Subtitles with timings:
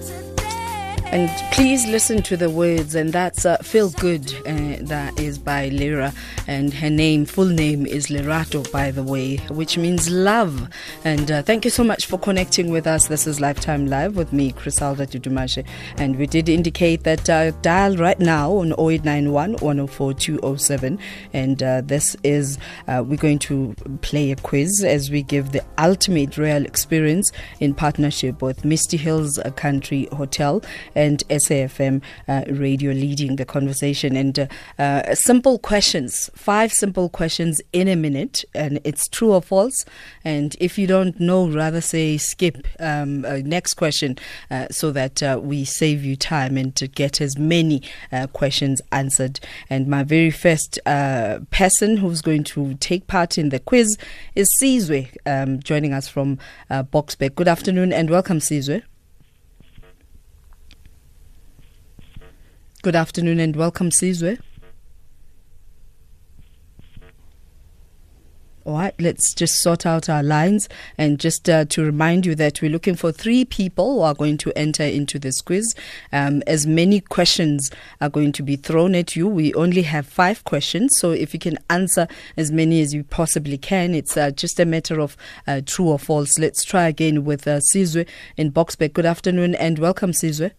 [0.00, 0.27] Said
[1.10, 5.68] and please listen to the words, and that's uh, Feel Good, uh, that is by
[5.68, 6.12] Lira.
[6.46, 10.68] And her name, full name, is Lerato, by the way, which means love.
[11.04, 13.08] And uh, thank you so much for connecting with us.
[13.08, 15.66] This is Lifetime Live with me, Criselda Dudumashe.
[15.96, 20.98] And we did indicate that uh, dial right now on 0891 104 207.
[21.32, 25.64] And uh, this is, uh, we're going to play a quiz as we give the
[25.78, 30.62] ultimate real experience in partnership with Misty Hills Country Hotel
[30.98, 34.16] and SAFM uh, radio leading the conversation.
[34.16, 34.46] And uh,
[34.80, 39.84] uh, simple questions, five simple questions in a minute, and it's true or false.
[40.24, 44.18] And if you don't know, rather say skip um, uh, next question
[44.50, 47.82] uh, so that we save you time and to get as many
[48.32, 49.38] questions answered.
[49.70, 53.96] And my very first person who's going to take part in the quiz
[54.34, 56.38] is Sizwe, um, joining us from
[56.70, 56.82] uh.
[57.36, 58.82] Good afternoon and welcome, Sizwe.
[62.80, 64.38] Good afternoon and welcome, Sizwe.
[68.64, 70.68] All right, let's just sort out our lines.
[70.96, 74.38] And just uh, to remind you that we're looking for three people who are going
[74.38, 75.74] to enter into this quiz.
[76.12, 77.68] Um, as many questions
[78.00, 79.26] are going to be thrown at you.
[79.26, 80.94] We only have five questions.
[81.00, 84.64] So if you can answer as many as you possibly can, it's uh, just a
[84.64, 85.16] matter of
[85.48, 86.38] uh, true or false.
[86.38, 88.92] Let's try again with uh, Sizwe in Boksburg.
[88.92, 90.52] Good afternoon and welcome, Sizwe.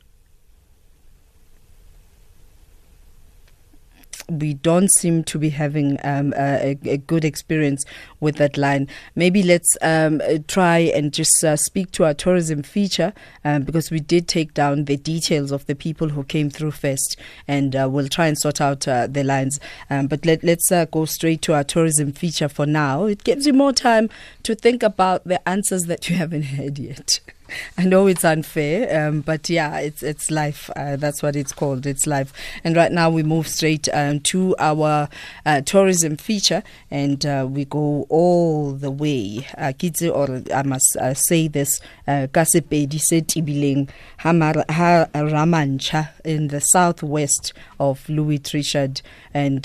[4.29, 7.83] We don't seem to be having um, a, a, good experience
[8.19, 8.87] with that line.
[9.15, 13.13] Maybe let's um, try and just uh, speak to our tourism feature
[13.43, 17.17] um, because we did take down the details of the people who came through first,
[17.47, 19.59] and uh, we'll try and sort out uh, the lines.
[19.89, 23.05] Um, but let, us uh, go straight to our tourism feature for now.
[23.05, 24.09] It gives you more time
[24.43, 27.19] to think about the answers that you haven't heard yet.
[27.77, 30.69] I know it's unfair, um, but yeah, it's it's life.
[30.75, 31.85] Uh, that's what it's called.
[31.85, 32.31] It's life.
[32.63, 35.09] And right now we move straight um, to our
[35.45, 39.47] uh, tourism feature, and uh, we go all the way.
[39.57, 39.73] Uh,
[40.13, 47.53] or I must uh, say this, uh, Kasepedi se Tibileng ha Ramantsha in the southwest
[47.79, 49.01] of Louis Trichardt,
[49.33, 49.63] and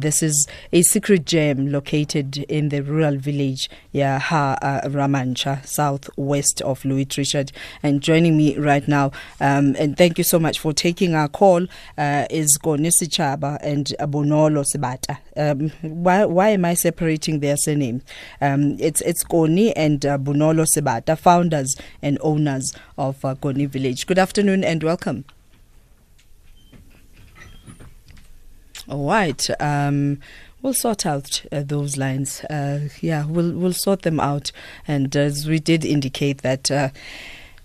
[0.00, 6.84] this is a secret gem located in the rural village, yeah, ha Ramantsha, southwest of
[6.84, 7.17] Louis Trichardt.
[7.18, 7.50] Trichardt.
[7.82, 11.66] And joining me right now, um, and thank you so much for taking our call,
[11.96, 15.18] uh, is Gonisi Chaba and Bonolo Sebata.
[15.36, 18.02] Um, why, why am I separating their surname?
[18.40, 24.06] Um, it's it's Goni and uh, Bonolo Sebata, founders and owners of uh, Goni Village.
[24.06, 25.24] Good afternoon and welcome.
[28.88, 29.46] All right.
[29.60, 30.18] Um,
[30.62, 32.40] we'll sort out uh, those lines.
[32.44, 34.52] Uh, yeah, we'll we'll sort them out.
[34.86, 36.70] And as we did indicate that.
[36.70, 36.90] Uh,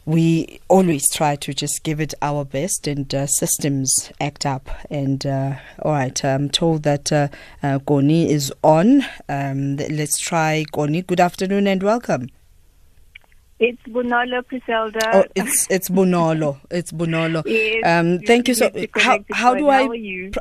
[0.06, 4.70] we always try to just give it our best and uh, systems act up.
[4.90, 7.30] And uh, all right, I'm told that uh,
[7.62, 9.04] uh Goni is on.
[9.30, 11.04] Um, let's try Goni.
[11.04, 12.28] Good afternoon and welcome.
[13.64, 15.00] It's Bonolo Criselda.
[15.14, 16.60] Oh, it's it's Bonolo.
[16.70, 17.44] It's Bonolo.
[17.48, 18.70] yes, um, thank you so.
[18.96, 19.88] How, how do I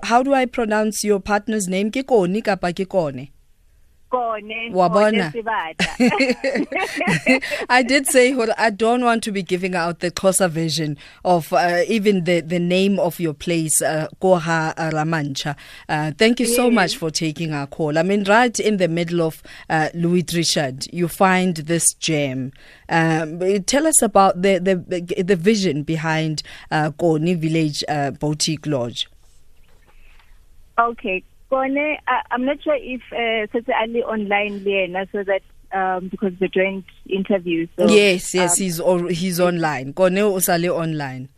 [0.02, 1.92] how do I pronounce your partner's name?
[1.92, 2.82] Ke Koni kapa ke
[4.12, 4.72] Kone?
[4.72, 5.32] Wabona.
[7.68, 11.82] I did say I don't want to be giving out the closer version of uh,
[11.88, 15.56] even the, the name of your place, uh, Koha Ramantsha.
[15.88, 17.96] Uh, thank you so much for taking our call.
[17.98, 22.52] I mean, right in the middle of uh, Louis Trichardt you find this gem.
[22.88, 29.08] Um, tell us about the, the, the vision behind uh, Koni Village uh, Boutique Lodge.
[30.78, 31.22] Okay,
[31.52, 35.42] Kone, I, I'm not sure if uh, Ali online there, so that
[35.72, 37.66] um, because the joint interview.
[37.76, 39.92] So, yes, yes, um, he's all, he's online.
[39.92, 41.28] Kone usale online.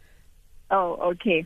[0.71, 1.45] Oh, okay.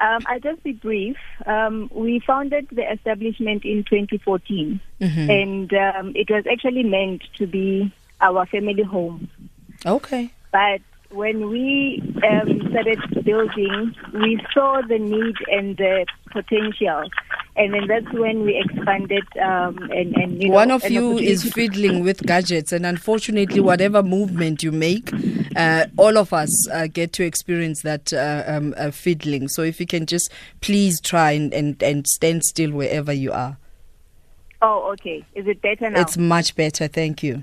[0.00, 1.16] Um, I'll just be brief.
[1.46, 5.30] Um, we founded the establishment in 2014, mm-hmm.
[5.30, 9.28] and um, it was actually meant to be our family home.
[9.86, 10.30] Okay.
[10.50, 17.08] But when we um, started building, we saw the need and the potential,
[17.56, 19.24] and then that's when we expanded.
[19.36, 24.62] Um, and, and one know, of you is fiddling with gadgets, and unfortunately, whatever movement
[24.62, 25.10] you make,
[25.56, 29.48] uh, all of us uh, get to experience that uh, um, uh, fiddling.
[29.48, 30.30] So if you can just
[30.60, 33.58] please try and, and, and stand still wherever you are.
[34.62, 35.24] Oh, okay.
[35.34, 36.00] Is it better now?
[36.00, 36.88] It's much better.
[36.88, 37.42] Thank you.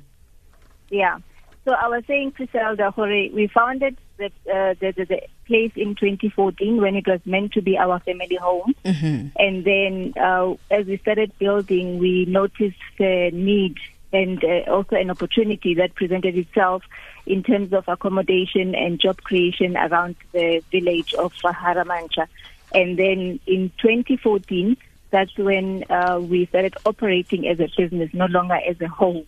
[0.90, 1.20] Yeah.
[1.66, 5.95] So I was saying, Criselda Hore, we founded the, uh, the, the, the, place in
[5.95, 8.75] 2014 when it was meant to be our family home.
[8.86, 9.30] Mm-hmm.
[9.36, 13.77] And then uh, as we started building, we noticed the need
[14.13, 16.83] and uh, also an opportunity that presented itself
[17.25, 22.27] in terms of accommodation and job creation around the village of Haramantsha.
[22.74, 24.77] And then in 2014,
[25.12, 29.25] that's when uh, we started operating as a business, no longer as a home.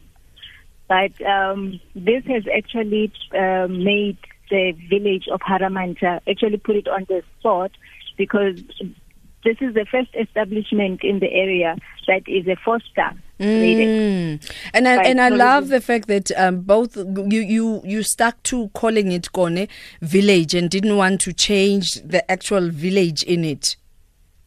[0.88, 4.18] But um, this has actually uh, made
[4.52, 7.72] the village of Haramantsha actually put it on the spot
[8.18, 8.62] because
[9.44, 11.76] this is the first establishment in the area
[12.08, 13.14] that is a four star.
[13.40, 14.48] Mm.
[14.74, 18.70] And I, and I love the fact that um, both you, you you stuck to
[18.70, 19.68] calling it Kone
[20.02, 23.78] village and didn't want to change the actual village in it.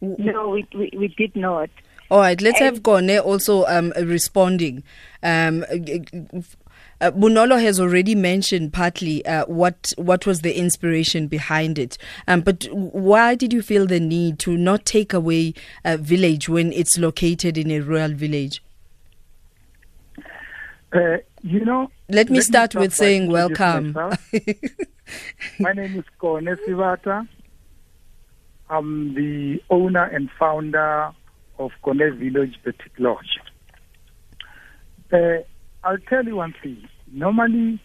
[0.01, 1.71] No, we we, we did not.
[2.11, 4.85] All right, let's and have Kone also um, responding.
[5.25, 5.65] Um,
[7.01, 11.99] uh, Bonolo has already mentioned partly uh, what what was the inspiration behind it,
[12.29, 15.55] um, but why did you feel the need to not take away
[15.85, 18.63] a village when it's located in a rural village?
[20.93, 23.93] Uh, you know, let me let start, start with saying welcome.
[25.59, 27.29] My name is Kone Sebata.
[28.71, 31.13] I'm the owner and founder
[31.59, 33.41] of Kone Village Boutique Lodge.
[35.13, 35.45] Uh,
[35.85, 36.89] I'll tell you one thing.
[37.13, 37.81] Normally,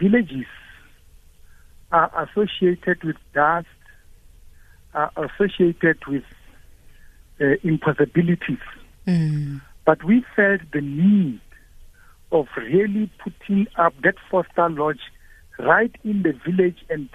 [0.00, 0.46] villages
[1.90, 3.66] are associated with dust,
[4.92, 6.24] are associated with
[7.40, 8.58] uh, impossibilities.
[9.06, 9.62] Mm.
[9.86, 11.40] But we felt the need
[12.30, 15.00] of really putting up that foster lodge
[15.58, 17.08] right in the village and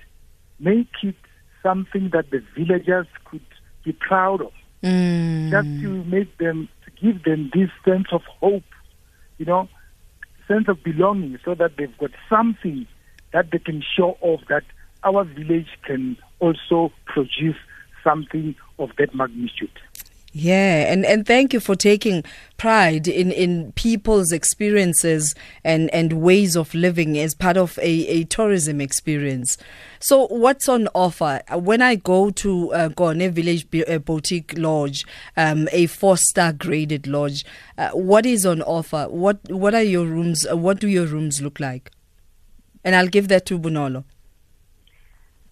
[0.60, 1.16] make it
[1.62, 3.46] something that the villagers could
[3.84, 4.52] be proud of.
[4.84, 5.52] Mm.
[5.52, 8.64] Just to make them, to give them this sense of hope,
[9.38, 9.68] you know,
[10.50, 12.88] sense of belonging so that they've got something
[13.34, 14.63] that they can show off that
[15.04, 17.56] our village can also produce
[18.04, 19.72] something of that magnitude.
[20.42, 22.24] Yeah, and, and thank you for taking
[22.56, 28.24] pride in, in people's experiences and, and ways of living as part of a, a
[28.24, 29.58] tourism experience.
[30.00, 31.42] So, what's on offer?
[31.52, 35.06] When I go to uh, Kone Village uh, Boutique Lodge,
[35.36, 37.44] um, a four star graded lodge,
[37.78, 39.08] uh, what is on offer?
[39.10, 40.48] What what are your rooms?
[40.50, 41.92] Uh, what do your rooms look like?
[42.86, 44.06] And I'll give that to Bonolo.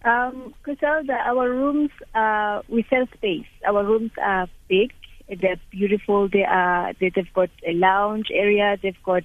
[0.04, 3.46] Um, Griselda, our rooms, uh, we sell space.
[3.66, 4.92] Our rooms are big.
[5.28, 6.28] They're beautiful.
[6.28, 6.92] They are.
[7.00, 8.76] They, they've got a lounge area.
[8.82, 9.24] They've got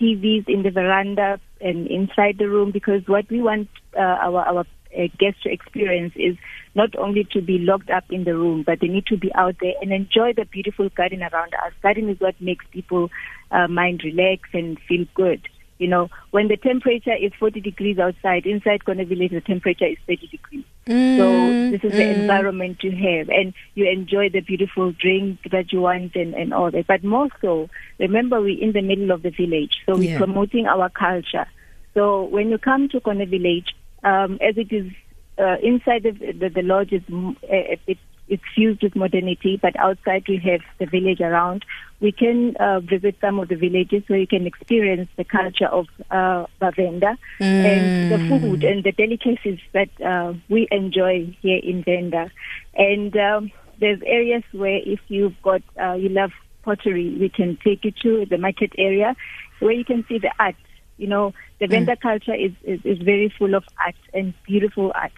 [0.00, 2.70] TVs in the veranda and inside the room.
[2.70, 6.36] Because what we want uh, our our uh, guests to experience is
[6.74, 9.56] not only to be locked up in the room, but they need to be out
[9.60, 11.72] there and enjoy the beautiful garden around us.
[11.82, 13.10] Garden is what makes people
[13.50, 15.48] uh, mind relax and feel good.
[15.80, 19.96] You know, when the temperature is 40 degrees outside, inside Kone Village, the temperature is
[20.06, 20.64] 30 degrees.
[20.86, 21.96] Mm, so this is mm.
[21.96, 26.52] the environment you have, and you enjoy the beautiful drink that you want and, and
[26.52, 26.86] all that.
[26.86, 30.18] But more so, remember we're in the middle of the village, so we're yeah.
[30.18, 31.46] promoting our culture.
[31.94, 33.74] So when you come to Kone Village,
[34.04, 34.92] um, as it is
[35.38, 37.02] uh, inside the, the, the lodge is
[37.50, 37.98] a, a bit
[38.30, 41.64] it's fused with modernity, but outside we have the village around.
[42.00, 45.88] We can uh, visit some of the villages where you can experience the culture of
[46.10, 47.42] uh, Bavenda mm.
[47.42, 48.40] and the mm.
[48.40, 52.30] food and the delicacies that uh, we enjoy here in Venda.
[52.74, 53.50] And um,
[53.80, 56.30] there's areas where if you've got, uh, you love
[56.62, 59.16] pottery, we can take you to the market area
[59.58, 60.56] where you can see the art.
[60.98, 61.70] You know, the mm.
[61.70, 65.12] Venda culture is, is, is very full of art and beautiful art.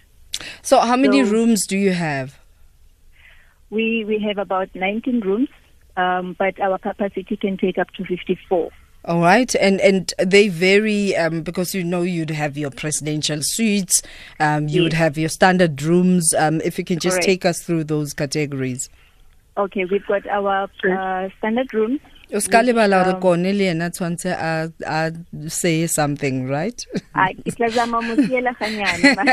[0.62, 2.41] So, how many so, rooms do you have?
[3.72, 5.48] We we have about 19 rooms,
[5.96, 8.70] um, but our capacity can take up to 54.
[9.06, 14.02] All right, and and they vary um, because you know you'd have your presidential suites,
[14.38, 14.82] um, you yes.
[14.82, 16.34] would have your standard rooms.
[16.38, 17.26] Um, if you can just Correct.
[17.26, 18.90] take us through those categories.
[19.56, 22.00] Okay, we've got our uh, standard rooms
[22.34, 24.70] o ska lebala gore kone le ena tshwantse a
[25.48, 26.86] say something right?
[27.44, 29.24] Ke tla zama mo sielaganyana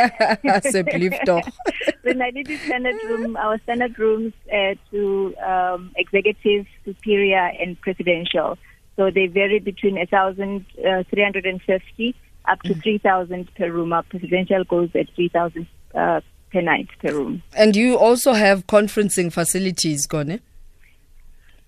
[2.04, 8.58] we need the standard room our standard rooms uh, to um, executive superior and presidential.
[8.96, 12.14] So they vary between 1350 uh,
[12.52, 12.84] up to mm.
[12.84, 13.94] 3000 per room.
[13.94, 15.66] Our presidential goes at 3000
[15.96, 16.20] uh,
[16.52, 17.42] per night per room.
[17.56, 20.42] And you also have conferencing facilities gone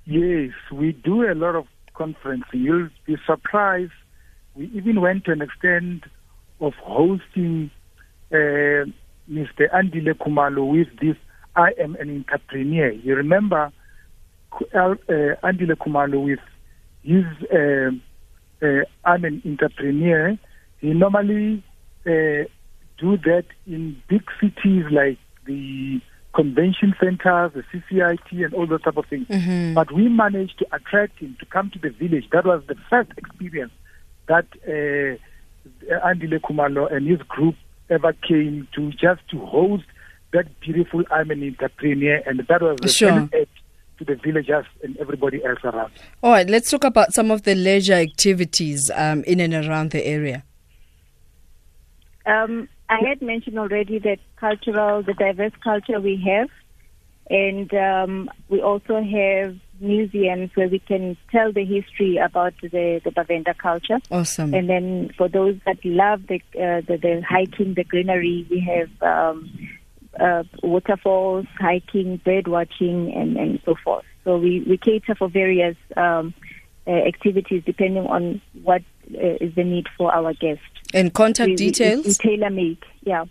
[0.05, 1.65] Yes, we do a lot of
[1.95, 2.43] conferencing.
[2.53, 3.91] You'll be surprised.
[4.55, 6.03] We even went to an extent
[6.59, 7.71] of hosting
[8.31, 8.85] uh,
[9.29, 9.69] Mr.
[9.73, 11.15] Andile Khumalo with this
[11.55, 12.91] I am an entrepreneur.
[12.91, 13.71] You remember
[14.53, 14.95] uh,
[15.43, 16.39] Andile Khumalo with
[17.03, 17.91] his uh,
[18.65, 20.37] uh, I'm an entrepreneur.
[20.79, 21.63] He normally
[22.05, 22.47] uh,
[22.97, 25.99] do that in big cities like the
[26.33, 29.27] convention centers, the CCIT, and all those type of things.
[29.27, 29.73] Mm-hmm.
[29.73, 32.29] But we managed to attract him to come to the village.
[32.31, 33.71] That was the first experience
[34.27, 35.17] that uh,
[36.05, 37.55] Andile Khumalo and his group
[37.89, 39.83] ever came to just to host
[40.33, 43.29] that beautiful I'm an entrepreneur, and that was the Sure.
[43.33, 43.47] aid
[43.99, 45.91] to the villagers and everybody else around.
[46.23, 50.05] All right, let's talk about some of the leisure activities um, in and around the
[50.05, 50.43] area.
[52.25, 56.49] Um, I had mentioned already that cultural, the diverse culture we have,
[57.29, 63.11] and um, we also have museums where we can tell the history about the, the
[63.11, 63.99] Bavenda culture.
[64.11, 64.53] Awesome.
[64.53, 68.89] And then for those that love the uh, the, the hiking, the greenery, we have
[69.01, 69.49] um,
[70.19, 74.05] uh, waterfalls, hiking, bird watching, and, and so forth.
[74.25, 76.33] So we, we cater for various um,
[76.85, 78.81] uh, activities depending on what
[79.15, 80.63] uh, is the need for our guests.
[80.93, 82.05] And contact We- details?
[82.05, 83.25] We, tailor make, yeah.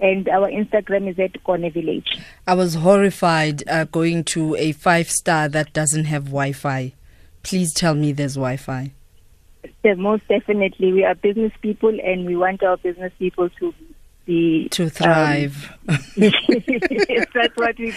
[0.00, 2.18] and our Instagram is at Kone Village.
[2.46, 6.92] I was horrified uh, going to a five star that doesn't have Wi Fi.
[7.42, 8.92] Please tell me there's Wi Fi.
[9.82, 13.74] So most definitely, we are business people, and we want our business people to
[14.28, 15.72] be To thrive.
[16.16, 17.92] yes, that's what we.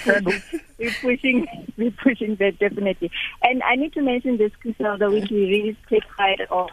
[0.79, 1.45] We're pushing,
[1.77, 3.11] we're pushing that definitely.
[3.43, 6.69] And I need to mention this, Griselda, which we really take pride of.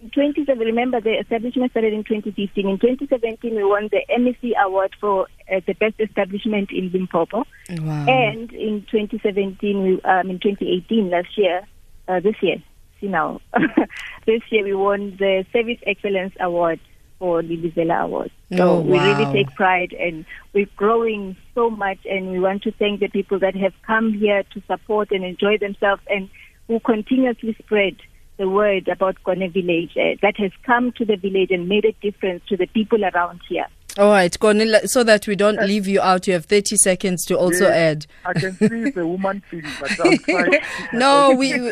[0.00, 2.68] In 27, remember the establishment started in 2015.
[2.68, 7.44] In 2017, we won the MEC award for uh, the best establishment in Limpopo.
[7.70, 8.06] wow.
[8.06, 11.66] And in 2017, we, um, in 2018, last year,
[12.06, 12.62] uh, this year,
[13.04, 13.40] see now,
[14.26, 16.80] this year we won the Service Excellence Award
[17.18, 18.30] for Lilizela Award.
[18.56, 22.72] So Oh, we really take pride and we're growing so much and we want to
[22.72, 26.28] thank the people that have come here to support and enjoy themselves and
[26.68, 27.96] who continuously spread
[28.36, 31.92] the word about Kone Village uh, that has come to the village and made a
[32.02, 33.66] difference to the people around here.
[33.96, 37.38] All right, Cornelia, so that we don't leave you out, you have 30 seconds to
[37.38, 38.06] also Yes, add.
[38.24, 40.60] I can see a woman thing, but I'll try.
[40.92, 41.70] No, we, we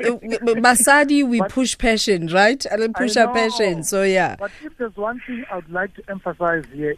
[0.55, 2.64] Masadi, we But- push passion, right?
[2.67, 3.83] And then push I our passion.
[3.83, 4.37] So yeah.
[4.38, 6.95] But if there's one thing I would like to emphasize here,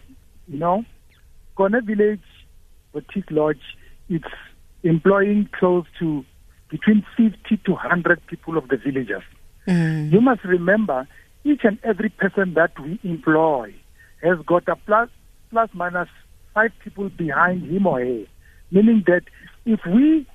[0.46, 0.84] you know,
[1.56, 2.20] Kone Village
[2.92, 3.62] Boutique Lodge,
[4.10, 4.24] it's
[4.82, 6.22] employing close to
[6.68, 9.22] between 50 to 100 people of the villagers.
[9.66, 10.12] Mm.
[10.12, 11.08] You must remember,
[11.44, 13.74] each and every person that we employ
[14.24, 15.08] has got a plus,
[15.50, 16.08] plus minus
[16.54, 18.24] five people behind him or her.
[18.70, 19.22] Meaning that
[19.66, 20.26] if we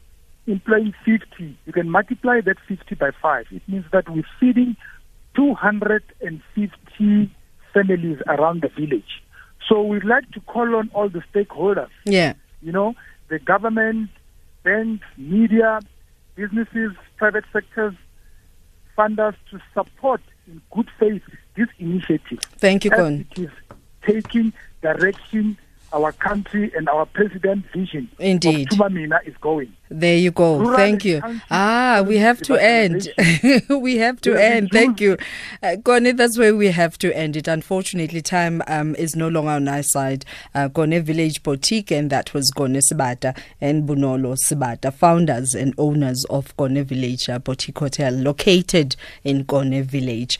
[0.47, 3.45] employ 50, you can multiply that 50 by 5.
[3.51, 4.75] It means that we're feeding
[5.35, 7.31] 250
[7.73, 9.21] families around the village.
[9.67, 12.33] So we'd like to call on all the stakeholders Yeah.
[12.61, 12.95] you know,
[13.29, 14.09] the government,
[14.63, 15.79] banks, media,
[16.35, 17.93] businesses, private sectors,
[18.97, 21.21] funders to support in good faith
[21.55, 23.25] this initiative Thank you, as Con.
[23.31, 23.49] it is
[24.05, 25.57] taking direction
[25.91, 28.69] our country and our president's vision Indeed.
[28.69, 29.73] Thuma Mina is going.
[29.89, 30.59] There you go.
[30.59, 31.21] Rural Thank you.
[31.49, 33.09] Ah, we have to end.
[33.69, 34.69] we have to end.
[34.71, 35.17] Thank you.
[35.63, 37.47] Uh, Kone, that's where we have to end it.
[37.47, 40.25] Unfortunately, time um, is no longer on our side.
[40.53, 46.23] Uh, Kone Village Boutique, and that was Kone Sebata and Bonolo Sebata, founders and owners
[46.29, 50.37] of Kone Village uh, Boutique Hotel, located in Kone Village.